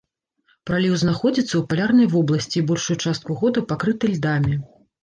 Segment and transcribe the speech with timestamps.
[0.69, 4.63] Праліў знаходзіцца ў палярнай вобласці і большую частку года пакрыты льдамі.